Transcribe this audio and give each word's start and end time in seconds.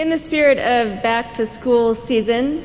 In 0.00 0.08
the 0.08 0.16
spirit 0.16 0.56
of 0.56 1.02
back 1.02 1.34
to 1.34 1.44
school 1.44 1.94
season, 1.94 2.64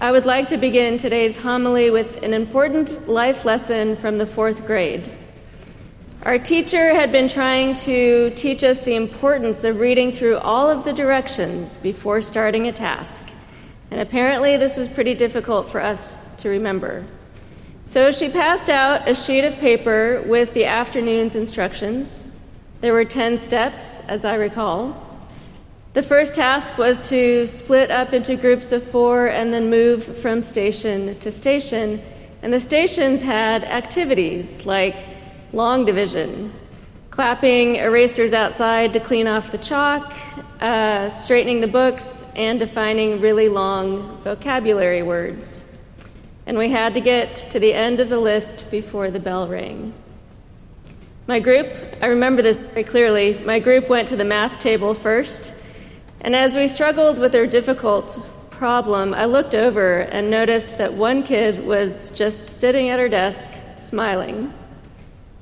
I 0.00 0.10
would 0.10 0.26
like 0.26 0.48
to 0.48 0.56
begin 0.56 0.98
today's 0.98 1.36
homily 1.36 1.90
with 1.90 2.24
an 2.24 2.34
important 2.34 3.08
life 3.08 3.44
lesson 3.44 3.94
from 3.94 4.18
the 4.18 4.26
fourth 4.26 4.66
grade. 4.66 5.08
Our 6.24 6.40
teacher 6.40 6.92
had 6.92 7.12
been 7.12 7.28
trying 7.28 7.74
to 7.74 8.30
teach 8.30 8.64
us 8.64 8.80
the 8.80 8.96
importance 8.96 9.62
of 9.62 9.78
reading 9.78 10.10
through 10.10 10.38
all 10.38 10.68
of 10.68 10.82
the 10.82 10.92
directions 10.92 11.76
before 11.76 12.20
starting 12.20 12.66
a 12.66 12.72
task, 12.72 13.30
and 13.92 14.00
apparently 14.00 14.56
this 14.56 14.76
was 14.76 14.88
pretty 14.88 15.14
difficult 15.14 15.70
for 15.70 15.80
us 15.80 16.20
to 16.38 16.48
remember. 16.48 17.06
So 17.84 18.10
she 18.10 18.28
passed 18.28 18.70
out 18.70 19.08
a 19.08 19.14
sheet 19.14 19.44
of 19.44 19.56
paper 19.58 20.20
with 20.26 20.52
the 20.52 20.64
afternoon's 20.64 21.36
instructions. 21.36 22.24
There 22.80 22.92
were 22.92 23.04
10 23.04 23.38
steps, 23.38 24.00
as 24.08 24.24
I 24.24 24.34
recall. 24.34 25.05
The 25.96 26.02
first 26.02 26.34
task 26.34 26.76
was 26.76 27.00
to 27.08 27.46
split 27.46 27.90
up 27.90 28.12
into 28.12 28.36
groups 28.36 28.70
of 28.70 28.82
four 28.82 29.28
and 29.28 29.50
then 29.50 29.70
move 29.70 30.04
from 30.18 30.42
station 30.42 31.18
to 31.20 31.32
station. 31.32 32.02
And 32.42 32.52
the 32.52 32.60
stations 32.60 33.22
had 33.22 33.64
activities 33.64 34.66
like 34.66 34.94
long 35.54 35.86
division, 35.86 36.52
clapping 37.08 37.76
erasers 37.76 38.34
outside 38.34 38.92
to 38.92 39.00
clean 39.00 39.26
off 39.26 39.50
the 39.50 39.56
chalk, 39.56 40.12
uh, 40.60 41.08
straightening 41.08 41.62
the 41.62 41.66
books, 41.66 42.26
and 42.36 42.60
defining 42.60 43.22
really 43.22 43.48
long 43.48 44.18
vocabulary 44.18 45.02
words. 45.02 45.64
And 46.44 46.58
we 46.58 46.68
had 46.68 46.92
to 46.92 47.00
get 47.00 47.36
to 47.52 47.58
the 47.58 47.72
end 47.72 48.00
of 48.00 48.10
the 48.10 48.20
list 48.20 48.70
before 48.70 49.10
the 49.10 49.18
bell 49.18 49.48
rang. 49.48 49.94
My 51.26 51.40
group, 51.40 51.74
I 52.02 52.08
remember 52.08 52.42
this 52.42 52.58
very 52.58 52.84
clearly, 52.84 53.42
my 53.46 53.60
group 53.60 53.88
went 53.88 54.08
to 54.08 54.16
the 54.16 54.26
math 54.26 54.58
table 54.58 54.92
first 54.92 55.62
and 56.20 56.34
as 56.34 56.56
we 56.56 56.68
struggled 56.68 57.18
with 57.18 57.34
our 57.34 57.46
difficult 57.46 58.18
problem, 58.50 59.12
I 59.12 59.26
looked 59.26 59.54
over 59.54 59.98
and 59.98 60.30
noticed 60.30 60.78
that 60.78 60.94
one 60.94 61.22
kid 61.22 61.64
was 61.64 62.10
just 62.10 62.48
sitting 62.48 62.88
at 62.88 62.98
her 62.98 63.08
desk, 63.08 63.52
smiling. 63.76 64.52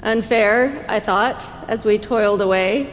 Unfair, 0.00 0.84
I 0.88 1.00
thought, 1.00 1.48
as 1.68 1.84
we 1.84 1.96
toiled 1.96 2.40
away. 2.40 2.90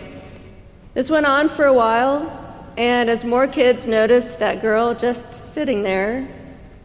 This 0.93 1.09
went 1.09 1.25
on 1.25 1.49
for 1.49 1.65
a 1.65 1.73
while, 1.73 2.31
and 2.77 3.09
as 3.09 3.25
more 3.25 3.47
kids 3.47 3.85
noticed 3.85 4.39
that 4.39 4.61
girl 4.61 4.93
just 4.93 5.33
sitting 5.33 5.83
there, 5.83 6.27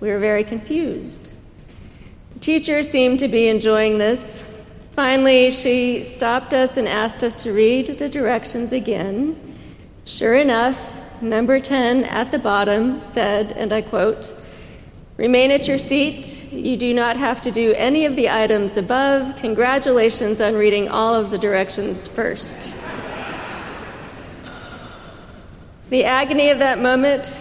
we 0.01 0.09
were 0.09 0.19
very 0.19 0.45
confused. 0.45 1.31
The 2.35 2.41
teacher 2.41 2.83
seemed 2.83 3.19
to 3.20 3.29
be 3.29 3.48
enjoying 3.48 3.98
this. 3.98 4.42
Finally, 4.92 5.51
she 5.51 6.03
stopped 6.03 6.55
us 6.55 6.77
and 6.77 6.89
asked 6.89 7.23
us 7.23 7.35
to 7.42 7.53
read 7.53 7.87
the 7.98 8.09
directions 8.09 8.73
again. 8.73 9.37
Sure 10.05 10.35
enough, 10.35 10.95
number 11.22 11.61
10 11.61 12.05
at 12.05 12.31
the 12.31 12.39
bottom 12.39 13.00
said, 13.00 13.53
and 13.53 13.72
I 13.72 13.83
quote, 13.83 14.34
Remain 15.17 15.50
at 15.50 15.67
your 15.67 15.78
seat. 15.78 16.53
You 16.53 16.77
do 16.77 16.92
not 16.92 17.17
have 17.17 17.41
to 17.42 17.50
do 17.50 17.73
any 17.73 18.05
of 18.05 18.17
the 18.17 18.28
items 18.28 18.77
above. 18.77 19.36
Congratulations 19.36 20.42
on 20.42 20.55
reading 20.55 20.89
all 20.89 21.14
of 21.14 21.31
the 21.31 21.39
directions 21.39 22.06
first. 22.06 22.77
the 25.89 26.05
agony 26.05 26.50
of 26.50 26.58
that 26.58 26.81
moment 26.81 27.34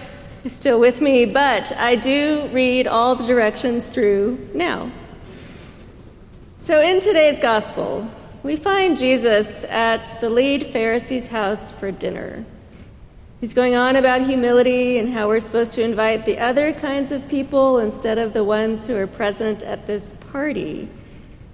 is 0.45 0.53
still 0.53 0.79
with 0.79 1.01
me, 1.01 1.25
but 1.25 1.73
I 1.73 1.95
do 1.95 2.47
read 2.53 2.87
all 2.87 3.15
the 3.15 3.27
directions 3.27 3.87
through 3.87 4.51
now. 4.53 4.89
So, 6.57 6.79
in 6.79 7.01
today's 7.01 7.39
gospel, 7.39 8.09
we 8.41 8.55
find 8.55 8.95
Jesus 8.95 9.65
at 9.65 10.15
the 10.21 10.29
lead 10.29 10.67
Pharisee's 10.67 11.27
house 11.27 11.71
for 11.71 11.91
dinner. 11.91 12.45
He's 13.45 13.53
going 13.53 13.75
on 13.75 13.95
about 13.95 14.21
humility 14.21 14.97
and 14.97 15.13
how 15.13 15.27
we're 15.27 15.39
supposed 15.39 15.73
to 15.73 15.83
invite 15.83 16.25
the 16.25 16.39
other 16.39 16.73
kinds 16.73 17.11
of 17.11 17.29
people 17.29 17.77
instead 17.77 18.17
of 18.17 18.33
the 18.33 18.43
ones 18.43 18.87
who 18.87 18.95
are 18.95 19.05
present 19.05 19.61
at 19.61 19.85
this 19.85 20.13
party. 20.31 20.89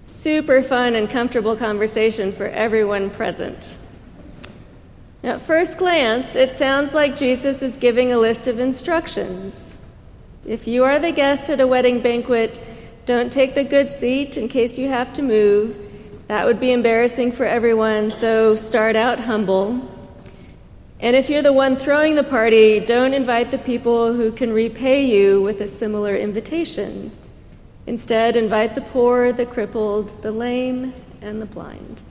Super 0.05 0.61
fun 0.61 0.95
and 0.95 1.09
comfortable 1.09 1.57
conversation 1.57 2.31
for 2.31 2.47
everyone 2.47 3.09
present. 3.09 3.75
Now, 5.21 5.31
at 5.31 5.41
first 5.41 5.79
glance, 5.79 6.33
it 6.33 6.53
sounds 6.53 6.93
like 6.93 7.17
Jesus 7.17 7.61
is 7.61 7.75
giving 7.75 8.13
a 8.13 8.17
list 8.17 8.47
of 8.47 8.57
instructions. 8.57 9.85
If 10.45 10.67
you 10.67 10.85
are 10.85 10.97
the 10.97 11.11
guest 11.11 11.49
at 11.49 11.59
a 11.59 11.67
wedding 11.67 11.99
banquet, 11.99 12.57
don't 13.05 13.33
take 13.33 13.53
the 13.53 13.65
good 13.65 13.91
seat 13.91 14.37
in 14.37 14.47
case 14.47 14.77
you 14.77 14.87
have 14.87 15.11
to 15.11 15.21
move. 15.21 15.77
That 16.29 16.45
would 16.45 16.61
be 16.61 16.71
embarrassing 16.71 17.33
for 17.33 17.45
everyone, 17.45 18.11
so 18.11 18.55
start 18.55 18.95
out 18.95 19.19
humble. 19.19 20.00
And 21.01 21.15
if 21.15 21.31
you're 21.31 21.41
the 21.41 21.51
one 21.51 21.77
throwing 21.77 22.13
the 22.13 22.23
party, 22.23 22.79
don't 22.79 23.15
invite 23.15 23.49
the 23.49 23.57
people 23.57 24.13
who 24.13 24.31
can 24.31 24.53
repay 24.53 25.03
you 25.03 25.41
with 25.41 25.59
a 25.59 25.67
similar 25.67 26.15
invitation. 26.15 27.11
Instead, 27.87 28.37
invite 28.37 28.75
the 28.75 28.81
poor, 28.81 29.33
the 29.33 29.47
crippled, 29.47 30.21
the 30.21 30.31
lame, 30.31 30.93
and 31.19 31.41
the 31.41 31.47
blind. 31.47 32.03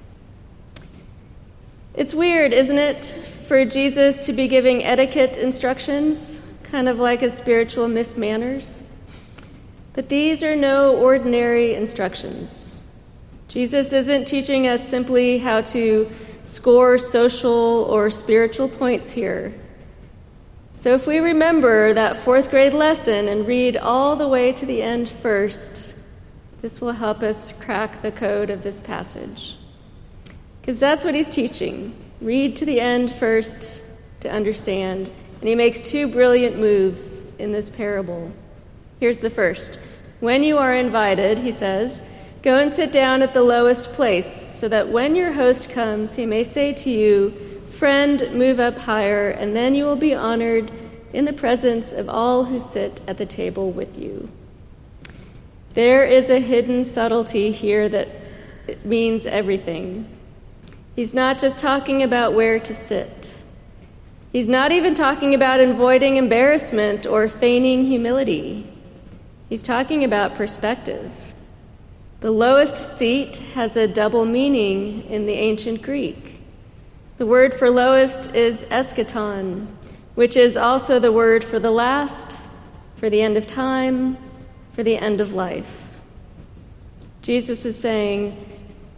It's 1.94 2.12
weird, 2.12 2.52
isn't 2.52 2.78
it, 2.78 3.04
for 3.04 3.64
Jesus 3.64 4.18
to 4.26 4.32
be 4.32 4.48
giving 4.48 4.82
etiquette 4.82 5.36
instructions, 5.36 6.58
kind 6.64 6.88
of 6.88 6.98
like 6.98 7.22
a 7.22 7.30
spiritual 7.30 7.86
miss 7.86 8.16
manners? 8.16 8.82
But 9.92 10.08
these 10.08 10.42
are 10.42 10.56
no 10.56 10.96
ordinary 10.96 11.74
instructions. 11.74 12.76
Jesus 13.46 13.92
isn't 13.92 14.24
teaching 14.24 14.66
us 14.66 14.88
simply 14.88 15.38
how 15.38 15.60
to 15.60 16.10
score 16.42 16.98
social 16.98 17.84
or 17.84 18.10
spiritual 18.10 18.68
points 18.68 19.10
here. 19.10 19.52
So 20.72 20.94
if 20.94 21.06
we 21.06 21.18
remember 21.18 21.92
that 21.92 22.16
fourth 22.16 22.50
grade 22.50 22.74
lesson 22.74 23.28
and 23.28 23.46
read 23.46 23.76
all 23.76 24.16
the 24.16 24.28
way 24.28 24.52
to 24.52 24.64
the 24.64 24.82
end 24.82 25.08
first, 25.08 25.94
this 26.62 26.80
will 26.80 26.92
help 26.92 27.22
us 27.22 27.52
crack 27.52 28.02
the 28.02 28.12
code 28.12 28.50
of 28.50 28.62
this 28.62 28.80
passage. 28.80 29.56
Because 30.60 30.78
that's 30.78 31.04
what 31.04 31.14
he's 31.14 31.28
teaching. 31.28 31.94
Read 32.20 32.56
to 32.56 32.64
the 32.64 32.80
end 32.80 33.12
first 33.12 33.82
to 34.20 34.30
understand. 34.30 35.10
And 35.40 35.48
he 35.48 35.54
makes 35.54 35.80
two 35.80 36.06
brilliant 36.06 36.58
moves 36.58 37.34
in 37.36 37.52
this 37.52 37.70
parable. 37.70 38.32
Here's 39.00 39.18
the 39.18 39.30
first. 39.30 39.80
When 40.20 40.42
you 40.42 40.58
are 40.58 40.74
invited, 40.74 41.38
he 41.38 41.50
says, 41.50 42.06
Go 42.42 42.58
and 42.58 42.72
sit 42.72 42.90
down 42.90 43.20
at 43.20 43.34
the 43.34 43.42
lowest 43.42 43.92
place, 43.92 44.30
so 44.30 44.66
that 44.68 44.88
when 44.88 45.14
your 45.14 45.32
host 45.32 45.68
comes, 45.68 46.16
he 46.16 46.24
may 46.24 46.42
say 46.42 46.72
to 46.72 46.90
you, 46.90 47.30
Friend, 47.68 48.32
move 48.32 48.58
up 48.58 48.78
higher, 48.78 49.28
and 49.28 49.54
then 49.54 49.74
you 49.74 49.84
will 49.84 49.96
be 49.96 50.14
honored 50.14 50.70
in 51.12 51.24
the 51.24 51.32
presence 51.32 51.92
of 51.92 52.08
all 52.08 52.44
who 52.44 52.60
sit 52.60 53.00
at 53.06 53.18
the 53.18 53.26
table 53.26 53.70
with 53.70 53.98
you. 53.98 54.30
There 55.74 56.04
is 56.04 56.30
a 56.30 56.40
hidden 56.40 56.84
subtlety 56.84 57.52
here 57.52 57.88
that 57.88 58.08
means 58.84 59.26
everything. 59.26 60.08
He's 60.96 61.14
not 61.14 61.38
just 61.38 61.58
talking 61.58 62.02
about 62.02 62.34
where 62.34 62.58
to 62.58 62.74
sit. 62.74 63.36
He's 64.32 64.48
not 64.48 64.72
even 64.72 64.94
talking 64.94 65.34
about 65.34 65.60
avoiding 65.60 66.16
embarrassment 66.16 67.06
or 67.06 67.28
feigning 67.28 67.84
humility. 67.84 68.66
He's 69.48 69.62
talking 69.62 70.04
about 70.04 70.34
perspective. 70.34 71.29
The 72.20 72.31
lowest 72.31 72.76
seat 72.76 73.38
has 73.54 73.78
a 73.78 73.88
double 73.88 74.26
meaning 74.26 75.08
in 75.08 75.25
the 75.25 75.32
ancient 75.32 75.81
Greek. 75.81 76.38
The 77.16 77.25
word 77.25 77.54
for 77.54 77.70
lowest 77.70 78.34
is 78.34 78.64
eschaton, 78.64 79.69
which 80.16 80.36
is 80.36 80.54
also 80.54 80.98
the 80.98 81.12
word 81.12 81.42
for 81.42 81.59
the 81.59 81.70
last, 81.70 82.38
for 82.94 83.09
the 83.09 83.22
end 83.22 83.38
of 83.38 83.47
time, 83.47 84.19
for 84.72 84.82
the 84.82 84.98
end 84.98 85.22
of 85.22 85.32
life. 85.32 85.98
Jesus 87.22 87.64
is 87.64 87.80
saying, 87.80 88.36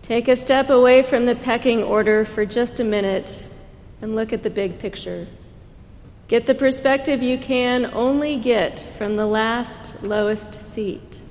Take 0.02 0.26
a 0.26 0.34
step 0.34 0.68
away 0.68 1.02
from 1.02 1.26
the 1.26 1.36
pecking 1.36 1.80
order 1.80 2.24
for 2.24 2.44
just 2.44 2.80
a 2.80 2.84
minute 2.84 3.48
and 4.00 4.16
look 4.16 4.32
at 4.32 4.42
the 4.42 4.50
big 4.50 4.80
picture. 4.80 5.28
Get 6.26 6.46
the 6.46 6.56
perspective 6.56 7.22
you 7.22 7.38
can 7.38 7.86
only 7.86 8.36
get 8.36 8.80
from 8.98 9.14
the 9.14 9.26
last, 9.26 10.02
lowest 10.02 10.54
seat 10.54 11.21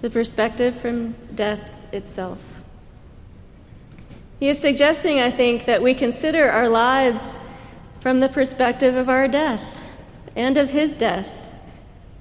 the 0.00 0.10
perspective 0.10 0.74
from 0.74 1.14
death 1.34 1.74
itself. 1.92 2.64
He 4.38 4.48
is 4.48 4.58
suggesting, 4.58 5.20
I 5.20 5.30
think, 5.30 5.66
that 5.66 5.82
we 5.82 5.92
consider 5.92 6.50
our 6.50 6.68
lives 6.68 7.38
from 8.00 8.20
the 8.20 8.28
perspective 8.28 8.96
of 8.96 9.08
our 9.08 9.28
death 9.28 9.78
and 10.34 10.56
of 10.56 10.70
his 10.70 10.96
death. 10.96 11.50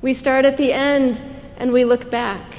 We 0.02 0.14
start 0.14 0.44
at 0.46 0.58
the 0.58 0.74
end 0.74 1.24
and 1.58 1.72
we 1.72 1.86
look 1.86 2.12
back. 2.12 2.56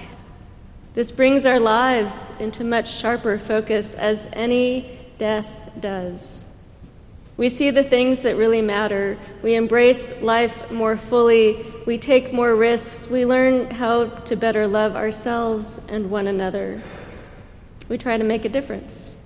This 0.95 1.13
brings 1.13 1.45
our 1.45 1.61
lives 1.61 2.33
into 2.41 2.65
much 2.65 2.91
sharper 2.91 3.39
focus 3.39 3.95
as 3.95 4.31
any 4.33 4.99
death 5.19 5.71
does. 5.79 6.45
We 7.37 7.49
see 7.49 7.71
the 7.71 7.85
things 7.85 8.23
that 8.23 8.37
really 8.37 8.61
matter. 8.61 9.17
We 9.43 9.55
embrace 9.55 10.21
life 10.21 10.71
more 10.71 10.97
fully. 10.97 11.65
We 11.91 11.99
take 11.99 12.33
more 12.33 12.55
risks. 12.55 13.11
We 13.11 13.27
learn 13.27 13.69
how 13.69 14.11
to 14.11 14.37
better 14.37 14.69
love 14.69 14.95
ourselves 14.95 15.89
and 15.91 16.09
one 16.09 16.29
another. 16.29 16.81
We 17.89 17.99
try 17.99 18.17
to 18.17 18.23
make 18.23 18.45
a 18.45 18.49
difference. 18.49 19.19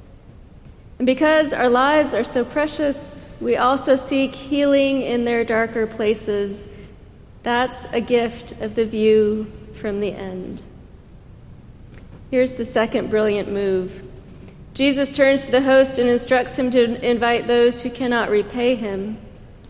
And 0.96 1.04
because 1.04 1.52
our 1.52 1.68
lives 1.68 2.14
are 2.14 2.24
so 2.24 2.42
precious, 2.42 3.36
we 3.38 3.58
also 3.58 3.96
seek 3.96 4.34
healing 4.34 5.02
in 5.02 5.26
their 5.26 5.44
darker 5.44 5.86
places. 5.86 6.74
That's 7.42 7.84
a 7.92 8.00
gift 8.00 8.52
of 8.62 8.76
the 8.76 8.86
view 8.86 9.52
from 9.74 10.00
the 10.00 10.12
end. 10.12 10.62
Here's 12.30 12.54
the 12.54 12.64
second 12.64 13.10
brilliant 13.10 13.52
move. 13.52 14.02
Jesus 14.72 15.12
turns 15.12 15.44
to 15.44 15.52
the 15.52 15.60
host 15.60 15.98
and 15.98 16.08
instructs 16.08 16.58
him 16.58 16.70
to 16.70 17.06
invite 17.06 17.46
those 17.46 17.82
who 17.82 17.90
cannot 17.90 18.30
repay 18.30 18.74
him 18.74 19.18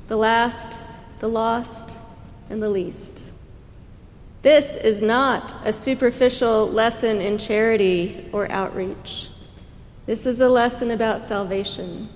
the 0.07 0.17
last, 0.17 0.79
the 1.19 1.29
lost, 1.29 1.99
the 2.61 2.71
least. 2.71 3.33
This 4.43 4.77
is 4.77 5.01
not 5.01 5.55
a 5.65 5.73
superficial 5.73 6.71
lesson 6.71 7.21
in 7.21 7.39
charity 7.39 8.29
or 8.33 8.51
outreach. 8.51 9.31
This 10.07 10.27
is 10.27 10.43
a 10.43 10.49
lesson 10.51 10.91
about 10.91 11.23
salvation. 11.23 12.11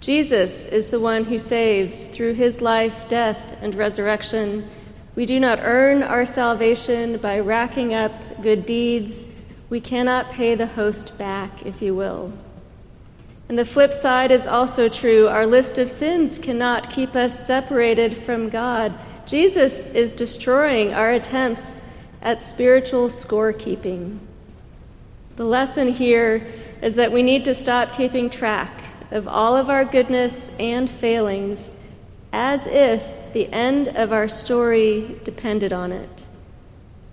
Jesus 0.00 0.64
is 0.66 0.90
the 0.90 1.00
one 1.00 1.24
who 1.24 1.36
saves 1.36 2.06
through 2.06 2.34
his 2.34 2.62
life, 2.62 3.08
death, 3.08 3.58
and 3.60 3.74
resurrection. 3.74 4.68
We 5.16 5.26
do 5.26 5.40
not 5.40 5.58
earn 5.60 6.04
our 6.04 6.24
salvation 6.24 7.18
by 7.18 7.40
racking 7.40 7.92
up 7.92 8.12
good 8.40 8.64
deeds. 8.64 9.26
We 9.68 9.80
cannot 9.80 10.30
pay 10.30 10.54
the 10.54 10.68
host 10.68 11.18
back, 11.18 11.66
if 11.66 11.82
you 11.82 11.94
will. 11.94 12.32
And 13.48 13.58
the 13.58 13.64
flip 13.64 13.92
side 13.92 14.30
is 14.30 14.46
also 14.46 14.88
true. 14.88 15.26
Our 15.26 15.44
list 15.44 15.76
of 15.76 15.90
sins 15.90 16.38
cannot 16.38 16.88
keep 16.88 17.16
us 17.16 17.44
separated 17.44 18.16
from 18.16 18.48
God. 18.48 18.94
Jesus 19.30 19.86
is 19.86 20.12
destroying 20.12 20.92
our 20.92 21.12
attempts 21.12 21.86
at 22.20 22.42
spiritual 22.42 23.06
scorekeeping. 23.06 24.18
The 25.36 25.44
lesson 25.44 25.86
here 25.86 26.48
is 26.82 26.96
that 26.96 27.12
we 27.12 27.22
need 27.22 27.44
to 27.44 27.54
stop 27.54 27.94
keeping 27.96 28.28
track 28.28 28.72
of 29.12 29.28
all 29.28 29.56
of 29.56 29.70
our 29.70 29.84
goodness 29.84 30.56
and 30.58 30.90
failings 30.90 31.70
as 32.32 32.66
if 32.66 33.32
the 33.32 33.46
end 33.52 33.86
of 33.86 34.10
our 34.10 34.26
story 34.26 35.20
depended 35.22 35.72
on 35.72 35.92
it. 35.92 36.26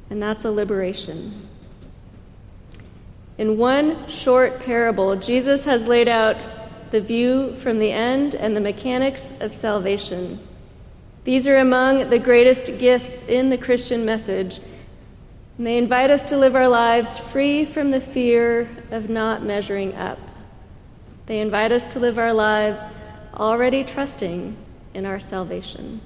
And 0.10 0.20
that's 0.20 0.44
a 0.44 0.50
liberation. 0.50 1.48
In 3.38 3.60
one 3.60 4.08
short 4.08 4.62
parable, 4.62 5.18
Jesus 5.18 5.66
has 5.66 5.86
laid 5.86 6.10
out 6.10 6.42
the 6.90 7.00
view 7.00 7.54
from 7.58 7.78
the 7.78 7.92
end 7.92 8.34
and 8.34 8.56
the 8.56 8.62
mechanics 8.62 9.40
of 9.40 9.54
salvation. 9.54 10.40
These 11.28 11.46
are 11.46 11.58
among 11.58 12.10
the 12.10 12.20
greatest 12.20 12.80
gifts 12.80 13.28
in 13.28 13.50
the 13.50 13.58
Christian 13.58 14.06
message 14.06 14.62
and 15.58 15.68
they 15.68 15.78
invite 15.78 16.10
us 16.10 16.24
to 16.30 16.38
live 16.38 16.56
our 16.56 16.70
lives 16.70 17.18
free 17.18 17.66
from 17.66 17.92
the 17.92 18.00
fear 18.00 18.70
of 18.92 19.10
not 19.10 19.44
measuring 19.44 19.94
up. 19.96 20.20
They 21.26 21.42
invite 21.42 21.74
us 21.74 21.86
to 21.88 22.00
live 22.00 22.18
our 22.18 22.32
lives 22.32 22.88
already 23.34 23.84
trusting 23.84 24.56
in 24.94 25.06
our 25.06 25.20
salvation. 25.20 26.00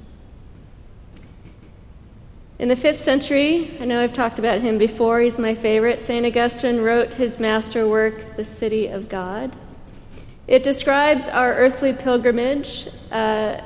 In 2.58 2.68
the 2.68 2.76
fifth 2.76 3.02
century, 3.02 3.78
I 3.80 3.86
know 3.86 4.02
I've 4.02 4.14
talked 4.14 4.40
about 4.40 4.62
him 4.62 4.80
before, 4.80 5.20
he's 5.20 5.38
my 5.38 5.54
favorite. 5.54 6.02
St. 6.02 6.26
Augustine 6.26 6.82
wrote 6.82 7.14
his 7.14 7.40
masterwork, 7.40 8.38
The 8.38 8.46
City 8.46 8.88
of 8.88 9.08
God. 9.08 9.56
It 10.48 10.64
describes 10.64 11.28
our 11.28 11.54
earthly 11.54 11.94
pilgrimage 11.94 12.88
uh, 13.12 13.62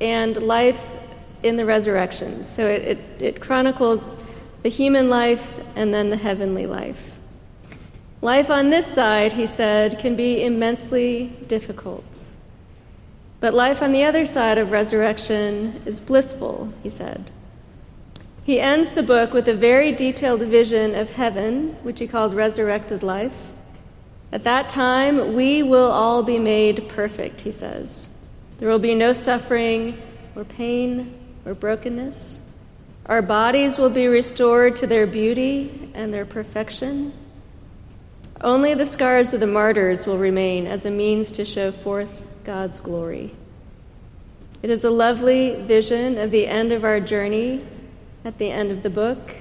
and 0.00 0.36
life 0.42 0.96
in 1.42 1.56
the 1.56 1.64
resurrection. 1.64 2.44
So 2.44 2.66
it, 2.66 2.82
it, 2.82 2.98
it 3.20 3.40
chronicles 3.40 4.10
the 4.62 4.68
human 4.68 5.08
life 5.08 5.60
and 5.76 5.94
then 5.94 6.10
the 6.10 6.16
heavenly 6.16 6.66
life. 6.66 7.16
Life 8.20 8.50
on 8.50 8.70
this 8.70 8.86
side, 8.86 9.34
he 9.34 9.46
said, 9.46 9.98
can 9.98 10.16
be 10.16 10.42
immensely 10.42 11.36
difficult. 11.46 12.26
But 13.40 13.54
life 13.54 13.82
on 13.82 13.92
the 13.92 14.04
other 14.04 14.24
side 14.24 14.58
of 14.58 14.72
resurrection 14.72 15.80
is 15.84 16.00
blissful, 16.00 16.72
he 16.82 16.90
said. 16.90 17.30
He 18.42 18.60
ends 18.60 18.92
the 18.92 19.02
book 19.02 19.32
with 19.32 19.48
a 19.48 19.54
very 19.54 19.92
detailed 19.92 20.40
vision 20.40 20.94
of 20.94 21.10
heaven, 21.10 21.76
which 21.82 21.98
he 21.98 22.06
called 22.06 22.32
resurrected 22.32 23.02
life. 23.02 23.52
At 24.32 24.44
that 24.44 24.68
time, 24.68 25.34
we 25.34 25.62
will 25.62 25.90
all 25.90 26.22
be 26.22 26.38
made 26.38 26.88
perfect, 26.88 27.42
he 27.42 27.50
says. 27.50 28.05
There 28.58 28.68
will 28.68 28.78
be 28.78 28.94
no 28.94 29.12
suffering 29.12 30.00
or 30.34 30.44
pain 30.44 31.14
or 31.44 31.54
brokenness. 31.54 32.40
Our 33.06 33.22
bodies 33.22 33.78
will 33.78 33.90
be 33.90 34.06
restored 34.06 34.76
to 34.76 34.86
their 34.86 35.06
beauty 35.06 35.90
and 35.94 36.12
their 36.12 36.24
perfection. 36.24 37.12
Only 38.40 38.74
the 38.74 38.86
scars 38.86 39.32
of 39.32 39.40
the 39.40 39.46
martyrs 39.46 40.06
will 40.06 40.18
remain 40.18 40.66
as 40.66 40.84
a 40.84 40.90
means 40.90 41.30
to 41.32 41.44
show 41.44 41.70
forth 41.70 42.26
God's 42.44 42.80
glory. 42.80 43.34
It 44.62 44.70
is 44.70 44.84
a 44.84 44.90
lovely 44.90 45.54
vision 45.62 46.18
of 46.18 46.30
the 46.30 46.46
end 46.46 46.72
of 46.72 46.84
our 46.84 46.98
journey 46.98 47.64
at 48.24 48.38
the 48.38 48.50
end 48.50 48.70
of 48.70 48.82
the 48.82 48.90
book. 48.90 49.36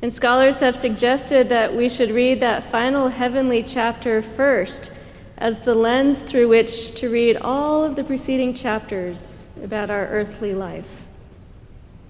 And 0.00 0.12
scholars 0.12 0.60
have 0.60 0.76
suggested 0.76 1.48
that 1.48 1.74
we 1.74 1.88
should 1.88 2.10
read 2.10 2.40
that 2.40 2.64
final 2.64 3.08
heavenly 3.08 3.62
chapter 3.62 4.22
first 4.22 4.92
as 5.36 5.58
the 5.60 5.74
lens 5.74 6.20
through 6.20 6.48
which 6.48 6.94
to 6.96 7.10
read 7.10 7.36
all 7.36 7.84
of 7.84 7.96
the 7.96 8.04
preceding 8.04 8.54
chapters 8.54 9.46
about 9.62 9.90
our 9.90 10.06
earthly 10.06 10.54
life. 10.54 11.08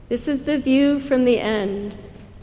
This 0.09 0.29
is 0.29 0.45
the 0.45 0.59
view 0.59 1.01
from 1.01 1.25
the 1.25 1.41
end. 1.41 1.97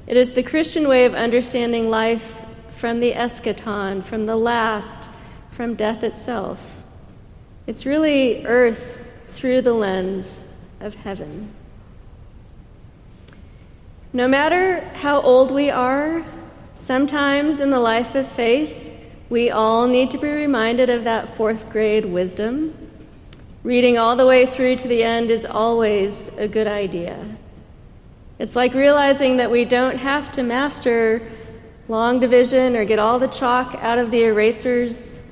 It 0.07 0.17
is 0.17 0.33
the 0.33 0.43
Christian 0.43 0.87
way 0.87 1.05
of 1.05 1.13
understanding 1.13 1.89
life 1.89 2.43
from 2.69 2.99
the 2.99 3.13
eschaton, 3.13 4.03
from 4.03 4.25
the 4.25 4.35
last, 4.35 5.09
from 5.51 5.75
death 5.75 6.03
itself. 6.03 6.83
It's 7.67 7.85
really 7.85 8.45
earth 8.45 9.05
through 9.33 9.61
the 9.61 9.73
lens 9.73 10.51
of 10.79 10.95
heaven. 10.95 11.53
No 14.13 14.27
matter 14.27 14.81
how 14.95 15.21
old 15.21 15.51
we 15.51 15.69
are, 15.69 16.25
sometimes 16.73 17.61
in 17.61 17.69
the 17.69 17.79
life 17.79 18.15
of 18.15 18.27
faith, 18.27 18.90
we 19.31 19.49
all 19.49 19.87
need 19.87 20.11
to 20.11 20.17
be 20.17 20.27
reminded 20.27 20.89
of 20.89 21.05
that 21.05 21.37
fourth 21.37 21.69
grade 21.69 22.03
wisdom. 22.03 22.75
Reading 23.63 23.97
all 23.97 24.17
the 24.17 24.25
way 24.25 24.45
through 24.45 24.75
to 24.75 24.89
the 24.89 25.03
end 25.03 25.31
is 25.31 25.45
always 25.45 26.37
a 26.37 26.49
good 26.49 26.67
idea. 26.67 27.17
It's 28.39 28.57
like 28.57 28.73
realizing 28.73 29.37
that 29.37 29.49
we 29.49 29.63
don't 29.63 29.95
have 29.95 30.33
to 30.33 30.43
master 30.43 31.21
long 31.87 32.19
division 32.19 32.75
or 32.75 32.83
get 32.83 32.99
all 32.99 33.19
the 33.19 33.29
chalk 33.29 33.73
out 33.75 33.97
of 33.97 34.11
the 34.11 34.21
erasers. 34.21 35.25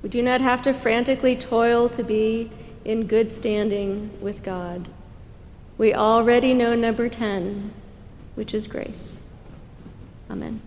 We 0.00 0.10
do 0.10 0.22
not 0.22 0.40
have 0.40 0.62
to 0.62 0.72
frantically 0.72 1.34
toil 1.34 1.88
to 1.88 2.04
be 2.04 2.52
in 2.84 3.08
good 3.08 3.32
standing 3.32 4.16
with 4.20 4.44
God. 4.44 4.88
We 5.76 5.92
already 5.92 6.54
know 6.54 6.76
number 6.76 7.08
10, 7.08 7.72
which 8.36 8.54
is 8.54 8.68
grace. 8.68 9.28
Amen. 10.30 10.62